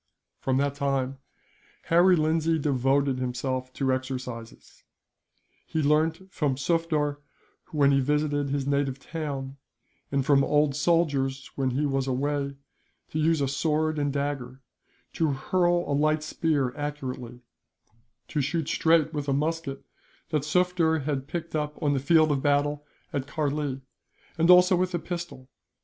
[0.39, 1.19] From that time,
[1.83, 4.83] Harry Lindsay devoted himself to exercises.
[5.67, 7.19] He learnt from Sufder,
[7.67, 9.57] when he visited his native town,
[10.11, 12.55] and from old soldiers, when he was away,
[13.11, 14.63] to use a sword and dagger,
[15.13, 17.41] to hurl a light spear accurately,
[18.29, 19.85] to shoot straight with a musket,
[20.29, 23.81] that Sufder had picked up on the field of battle at Karlee,
[24.35, 25.47] and also with the pistol.